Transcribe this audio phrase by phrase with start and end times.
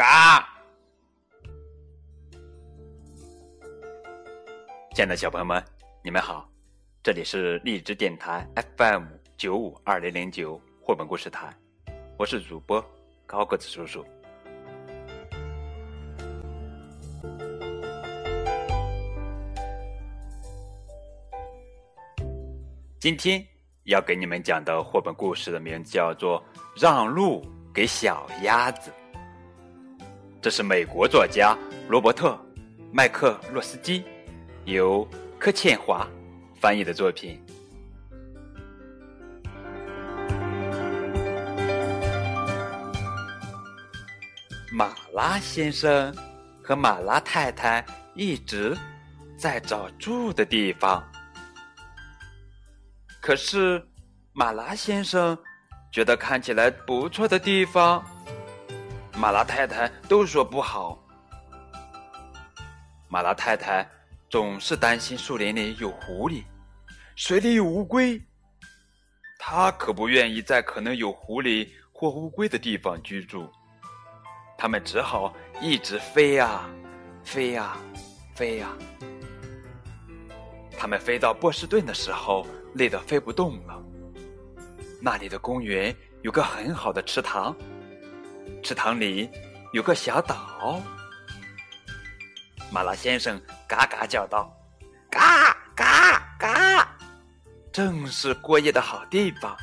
[0.00, 0.48] 嘎！
[4.94, 5.62] 亲爱的小朋友们，
[6.02, 6.50] 你们好，
[7.02, 9.04] 这里是荔枝电台 FM
[9.36, 11.54] 九五二零零九绘本故事台，
[12.16, 12.82] 我是主播
[13.26, 14.02] 高个子叔叔。
[22.98, 23.46] 今天
[23.84, 26.42] 要给你们讲的绘本故事的名字叫做
[26.74, 28.90] 《让路给小鸭子》，
[30.42, 31.54] 这是美国作家
[31.86, 32.30] 罗伯特·
[32.90, 34.02] 麦克洛斯基
[34.64, 35.06] 由
[35.38, 36.08] 柯倩华
[36.58, 37.38] 翻译的作品。
[44.72, 46.14] 马拉先生
[46.62, 48.74] 和马拉太太一直
[49.36, 51.06] 在找住的地方。
[53.20, 53.86] 可是，
[54.32, 55.36] 马拉先生
[55.92, 58.02] 觉得看起来不错的地方，
[59.20, 60.98] 马拉太太都说不好。
[63.06, 63.86] 马拉太太
[64.30, 66.42] 总是担心树林里有狐狸，
[67.16, 68.18] 水里有乌龟，
[69.38, 73.46] 她可不愿意在可能有狐狸或乌龟的地方居住。
[74.56, 76.66] 他们只好一直飞呀，
[77.22, 77.76] 飞呀，
[78.34, 78.70] 飞呀。
[80.78, 82.46] 他们飞到波士顿的时候。
[82.74, 83.82] 累得飞不动了。
[85.02, 87.52] 那里的公园有个很好的池塘，
[88.62, 89.30] 池塘里
[89.72, 90.80] 有个小岛。
[92.70, 94.54] 马拉先生嘎嘎叫道
[95.10, 96.88] ：“嘎嘎嘎！”
[97.72, 99.56] 正是过夜的好地方。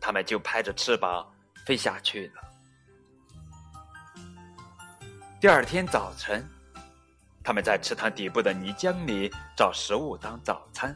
[0.00, 1.26] 他们就拍着翅膀
[1.64, 2.42] 飞下去了。
[5.40, 6.46] 第二天早晨，
[7.42, 10.94] 他们在池塘底部的泥浆里找食物当早餐。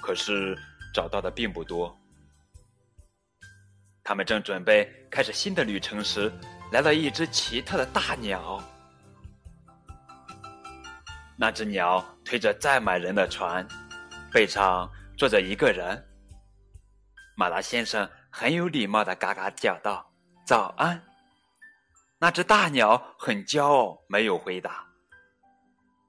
[0.00, 0.56] 可是
[0.94, 1.96] 找到的并不多。
[4.08, 6.32] 他们正准备开始新的旅程时，
[6.70, 8.62] 来了一只奇特的大鸟。
[11.36, 13.66] 那只鸟推着载满人的船，
[14.32, 16.00] 背上坐着一个人。
[17.34, 20.08] 马拉先生很有礼貌的嘎嘎叫道
[20.46, 21.02] ：“早安。”
[22.20, 24.86] 那只大鸟很骄傲，没有回答。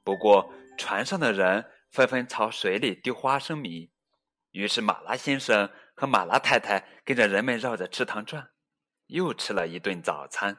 [0.04, 1.66] 不过船上的人。
[1.90, 3.90] 纷纷朝水里丢花生米，
[4.52, 5.68] 于是马拉先生
[6.00, 8.48] 和马拉太太跟着人们绕着池塘转，
[9.08, 10.56] 又吃了一顿早餐，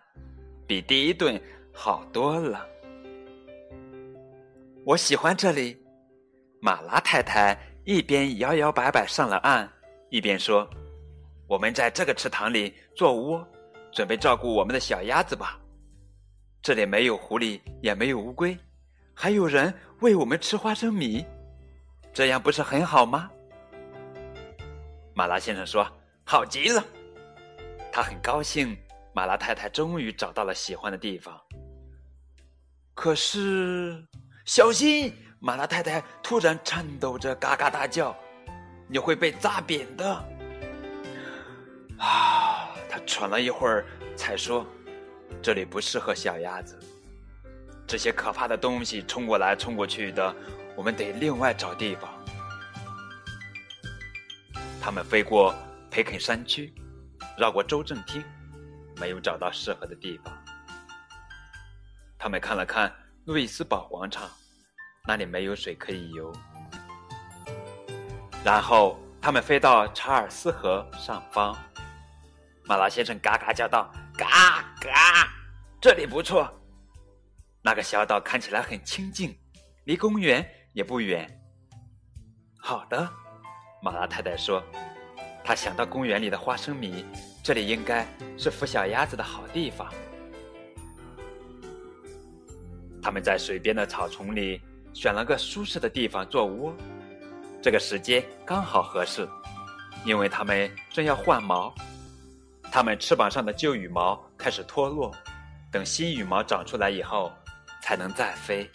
[0.66, 1.40] 比第一顿
[1.72, 2.66] 好多了。
[4.84, 5.80] 我喜欢这里，
[6.60, 9.70] 马拉太太一边摇摇摆摆上了岸，
[10.10, 10.68] 一边说
[11.46, 13.46] ：“我们在这个池塘里做窝，
[13.92, 15.56] 准备照顾我们的小鸭子吧。
[16.60, 18.58] 这里没有狐狸，也没有乌龟。”
[19.14, 21.24] 还有人喂我们吃花生米，
[22.12, 23.30] 这样不是很好吗？
[25.18, 25.84] 马拉先生说
[26.24, 26.80] ：“好极了。”
[27.90, 28.78] 他很高兴，
[29.12, 31.36] 马拉太太终于找到了喜欢的地方。
[32.94, 34.06] 可是，
[34.44, 35.12] 小心！
[35.40, 38.16] 马拉太太突然颤抖着嘎嘎大叫
[38.86, 40.08] ：“你会被砸扁的！”
[41.98, 42.68] 啊！
[42.88, 43.84] 他喘了一会儿，
[44.14, 44.64] 才说
[45.42, 46.78] ：“这里不适合小鸭子。”
[47.88, 50.32] 这些可怕的东西冲过来冲过去的，
[50.76, 52.08] 我们得另外找地方。
[54.88, 55.54] 他们飞过
[55.90, 56.72] 培肯山区，
[57.36, 58.24] 绕过州政厅，
[58.96, 60.32] 没有找到适合的地方。
[62.18, 62.90] 他们看了看
[63.26, 64.26] 路易斯堡广场，
[65.06, 66.32] 那里没有水可以游。
[68.42, 71.54] 然后他们飞到查尔斯河上方，
[72.64, 75.28] 马拉先生嘎嘎叫道：“嘎嘎，
[75.82, 76.50] 这里不错。”
[77.60, 79.38] 那个小岛看起来很清静，
[79.84, 81.28] 离公园也不远。
[82.58, 83.06] 好的，
[83.82, 84.62] 马拉太太说，
[85.44, 87.04] 她想到公园里的花生米，
[87.42, 88.06] 这里应该
[88.36, 89.92] 是孵小鸭子的好地方。
[93.02, 94.60] 他们在水边的草丛里
[94.92, 96.74] 选了个舒适的地方做窝，
[97.62, 99.28] 这个时间刚好合适，
[100.04, 101.74] 因为他们正要换毛，
[102.70, 105.14] 它们翅膀上的旧羽毛开始脱落，
[105.70, 107.32] 等新羽毛长出来以后。
[107.80, 108.68] 才能再飞。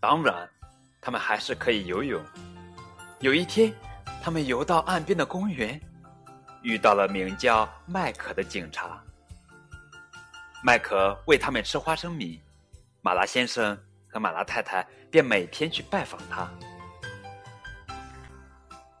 [0.00, 0.48] 当然，
[1.06, 2.20] 他们还是可以游泳。
[3.20, 3.72] 有一天，
[4.20, 5.80] 他们游到岸边的公园，
[6.62, 9.00] 遇到了名叫麦克的警察。
[10.64, 12.42] 麦克喂他们吃花生米，
[13.02, 16.50] 马拉先生和马拉太太便每天去拜访他。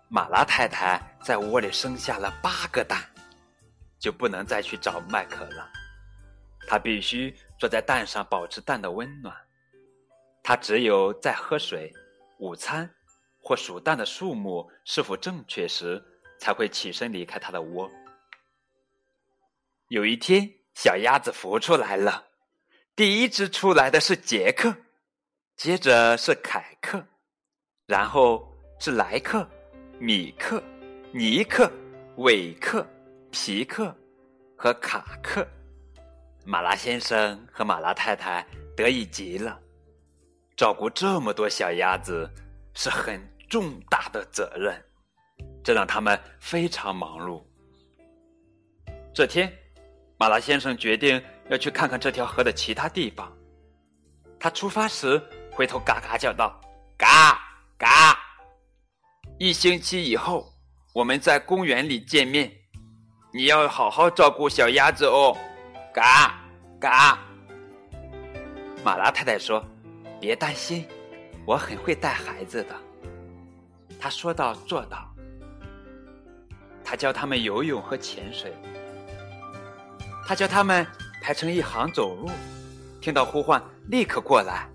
[0.06, 3.02] 马拉太太在窝里生下了八个蛋，
[3.98, 5.68] 就不能再去找麦克了。
[6.68, 9.36] 他必须坐在蛋上保持蛋的温暖。
[10.48, 11.92] 他只有在喝水、
[12.38, 12.88] 午餐
[13.42, 16.00] 或数蛋的数目是否正确时，
[16.38, 17.90] 才会起身离开他的窝。
[19.88, 22.26] 有一天，小鸭子孵出来了。
[22.94, 24.72] 第一只出来的是杰克，
[25.56, 27.04] 接着是凯克，
[27.86, 29.44] 然后是莱克、
[29.98, 30.62] 米克、
[31.10, 31.68] 尼克、
[32.18, 32.86] 韦克、
[33.32, 33.92] 皮克
[34.56, 35.44] 和卡克。
[36.44, 38.46] 马拉先生和马拉太太
[38.76, 39.60] 得意极了。
[40.56, 42.28] 照顾这么多小鸭子
[42.72, 44.82] 是很重大的责任，
[45.62, 47.44] 这让他们非常忙碌。
[49.12, 49.52] 这天，
[50.16, 53.30] 马拉先生决定要去看看这条河的其他地方。
[54.40, 55.22] 他出发时
[55.52, 56.58] 回头嘎嘎叫道
[56.96, 57.38] ：“嘎
[57.76, 58.18] 嘎！
[59.38, 60.50] 一星期以后，
[60.94, 62.50] 我们在公园里见面。
[63.30, 65.36] 你要好好照顾小鸭子哦。”
[65.92, 66.34] 嘎
[66.80, 67.18] 嘎，
[68.82, 69.62] 马拉太太说
[70.20, 70.86] ：“别担心，
[71.44, 72.74] 我很会带孩子的。”
[74.00, 75.12] 他说到做到。
[76.84, 78.54] 他教他们游泳和潜水，
[80.24, 80.86] 他教他们
[81.20, 82.30] 排成一行走路，
[83.00, 84.68] 听到呼唤立刻过来，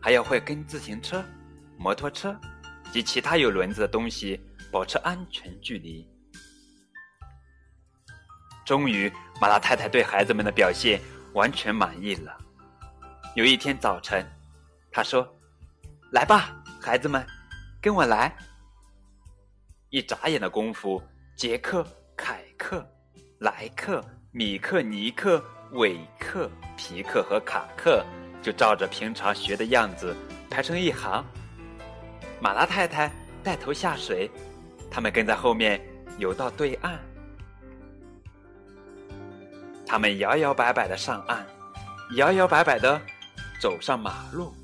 [0.00, 1.24] 还要会跟自行车、
[1.78, 2.36] 摩托车
[2.92, 4.40] 及其他有轮子的东西
[4.72, 6.04] 保持安全距离。
[8.64, 11.00] 终于，马拉太太对孩子们的表现
[11.32, 12.36] 完全满意了。
[13.36, 14.26] 有一天早晨，
[14.92, 15.26] 他说
[16.12, 16.50] ：“来吧，
[16.80, 17.24] 孩子们，
[17.80, 18.34] 跟我来。”
[19.90, 21.02] 一眨眼的功夫，
[21.36, 22.86] 杰克、凯克、
[23.38, 25.42] 莱克、米克、尼克、
[25.72, 28.04] 韦克、皮克和卡克
[28.42, 30.16] 就照着平常学的样子
[30.48, 31.24] 排成一行。
[32.40, 33.10] 马拉太太
[33.42, 34.30] 带头下水，
[34.90, 35.80] 他们跟在后面
[36.18, 36.98] 游到对岸。
[39.86, 41.44] 他们摇摇摆摆的上岸，
[42.16, 43.00] 摇摇摆摆的
[43.60, 44.54] 走上马路。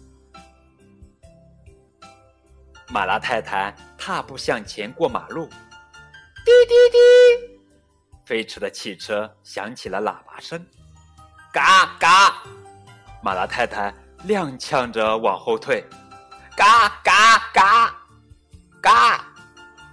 [2.89, 5.47] 马拉太太踏步向前过马路，
[6.45, 6.99] 滴滴滴，
[8.25, 10.65] 飞驰的汽车响起了喇叭声，
[11.53, 12.43] 嘎嘎，
[13.23, 13.93] 马拉太太
[14.27, 15.85] 踉跄着往后退，
[16.57, 17.95] 嘎嘎嘎。
[18.81, 19.25] 嘎，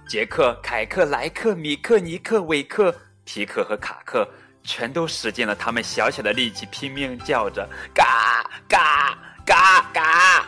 [0.08, 2.94] 杰克、凯克、莱克、米克、尼克、韦克、
[3.24, 4.28] 皮克和卡克。
[4.66, 9.14] 全都使尽了他们小小的力气，拼命叫着“嘎嘎
[9.44, 10.46] 嘎嘎”，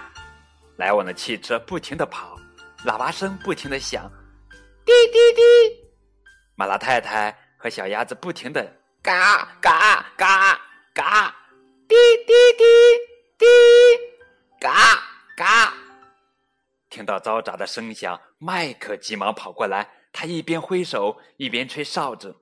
[0.79, 2.36] 来往的汽车不停的跑，
[2.87, 4.09] 喇叭声不停的响，
[4.85, 5.43] 滴滴滴，
[6.55, 8.65] 马拉太太和小鸭子不停的
[9.03, 10.57] “嘎嘎嘎
[10.95, 11.35] 嘎”，
[11.89, 12.65] 滴滴滴
[13.39, 13.45] 滴，
[14.61, 15.03] 嘎
[15.37, 15.75] 嘎。
[16.89, 22.37] 听到嘈杂的声响，麦克急忙跑过来，他一边挥手一边吹哨子。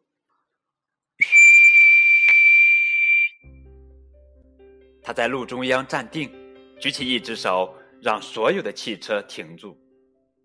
[5.03, 6.31] 他在路中央站定，
[6.79, 9.75] 举起一只手让所有的汽车停住，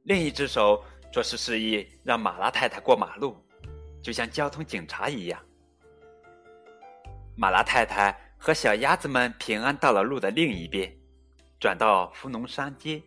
[0.03, 3.37] 另一只手做事示意让马拉太太过马路，
[4.01, 5.39] 就像交通警察一样。
[7.35, 10.91] 马拉太太和小鸭子们平安到了路的另一边，
[11.59, 13.01] 转到福农山街，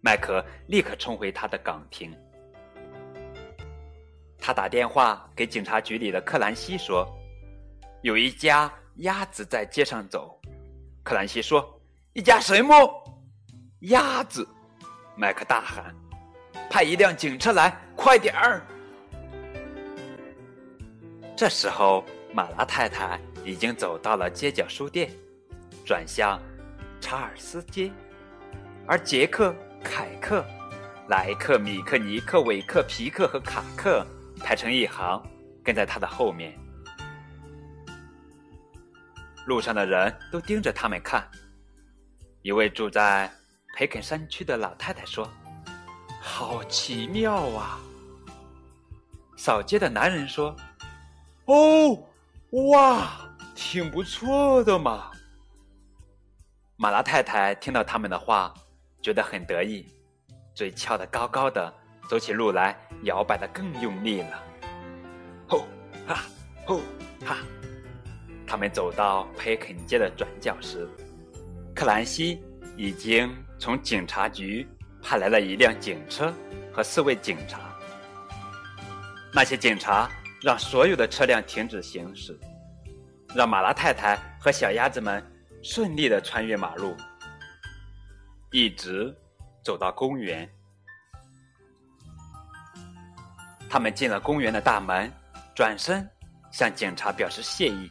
[0.00, 2.14] 麦克立刻冲回他的岗亭。
[4.38, 7.06] 他打电话给警察局里的克兰西说
[8.02, 10.40] ：“有一家鸭子在街上走。”
[11.02, 11.80] 克兰西说
[12.14, 12.76] ：“一家什么
[13.80, 14.46] 鸭子？”
[15.16, 15.94] 麦克大喊
[16.76, 18.60] ：“派一辆警车来，快点儿！”
[21.34, 22.04] 这时候，
[22.34, 25.10] 马拉太太已经走到了街角书店，
[25.86, 26.38] 转向
[27.00, 27.90] 查尔斯街，
[28.86, 30.44] 而杰克、凯克、
[31.08, 34.06] 莱克、米克、尼克、韦克、皮克和卡克
[34.44, 35.26] 排成一行，
[35.64, 36.54] 跟在他的后面。
[39.46, 41.26] 路上的人都盯着他们看。
[42.42, 43.32] 一位住在
[43.74, 45.26] 培肯山区的老太太说
[46.26, 47.78] ：“好奇妙啊！”
[49.38, 50.54] 扫街的男人说
[51.46, 52.02] ：“哦，
[52.70, 53.08] 哇，
[53.54, 55.12] 挺不错的嘛。”
[56.76, 58.52] 马拉太太听到他们的话，
[59.00, 59.86] 觉得很得意，
[60.52, 61.72] 嘴翘得高高的，
[62.08, 64.42] 走起路来摇摆得更用力了。
[65.48, 65.64] 吼
[66.08, 66.24] 哈，
[66.66, 66.80] 吼
[67.24, 67.36] 哈。
[68.48, 70.88] 他们走到培肯街的转角时，
[71.74, 72.42] 克兰西
[72.76, 74.68] 已经从警察局
[75.08, 76.34] 派来了一辆警车
[76.74, 77.60] 和四位警察。
[79.32, 80.10] 那些警察
[80.42, 82.36] 让所有的车辆停止行驶，
[83.32, 85.24] 让马拉太太和小鸭子们
[85.62, 86.96] 顺利的穿越马路，
[88.50, 89.16] 一直
[89.62, 90.48] 走到公园。
[93.70, 95.08] 他们进了公园的大门，
[95.54, 96.04] 转身
[96.50, 97.88] 向警察表示谢意。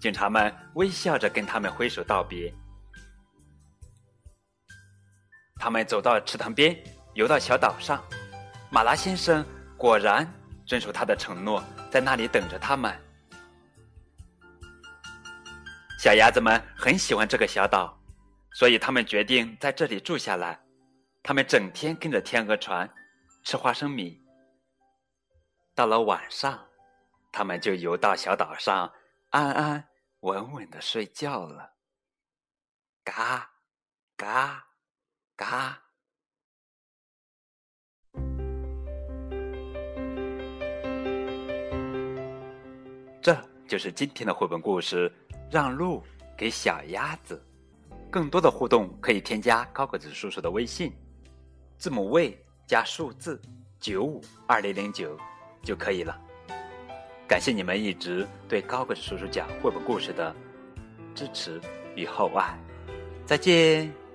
[0.00, 2.50] 警察们微笑着跟他们挥手道别。
[5.66, 6.80] 他们走到池塘边，
[7.14, 8.00] 游到小岛上。
[8.70, 9.44] 马拉先生
[9.76, 10.24] 果然
[10.64, 12.96] 遵守他的承诺，在那里等着他们。
[15.98, 18.00] 小鸭子们很喜欢这个小岛，
[18.52, 20.56] 所以他们决定在这里住下来。
[21.20, 22.88] 他们整天跟着天鹅船
[23.42, 24.24] 吃花生米。
[25.74, 26.64] 到了晚上，
[27.32, 28.88] 他们就游到小岛上，
[29.30, 29.84] 安安
[30.20, 31.72] 稳稳的睡觉了。
[33.02, 33.50] 嘎，
[34.16, 34.65] 嘎，
[35.36, 35.78] 嘎。
[43.20, 45.12] 这就是今天的绘本故事，
[45.50, 46.02] 让路
[46.36, 47.44] 给小鸭子。
[48.08, 50.92] 更多的互动可以添加高个子叔叔的微信。
[51.76, 53.42] 字母 V 加数字
[53.78, 55.18] 九五二零零九
[55.62, 56.16] 就可以了。
[57.28, 60.34] 感谢你们一直对高个子叔叔讲绘本故事的
[61.14, 61.60] 支持
[61.96, 62.56] 与厚爱，
[63.26, 64.05] 再见。